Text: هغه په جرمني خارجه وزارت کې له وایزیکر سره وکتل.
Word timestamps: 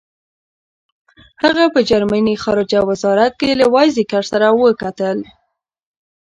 هغه 1.43 1.63
په 1.73 1.79
جرمني 1.89 2.35
خارجه 2.43 2.79
وزارت 2.89 3.33
کې 3.41 3.49
له 3.59 3.65
وایزیکر 3.73 4.23
سره 4.31 4.47
وکتل. 4.61 5.17